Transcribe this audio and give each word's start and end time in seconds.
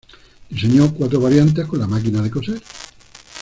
Diseñó 0.49 0.91
cuatro 0.95 1.19
variantes 1.19 1.67
con 1.67 1.77
la 1.77 1.85
máquina 1.85 2.23
de 2.23 2.31
coser. 2.31 2.63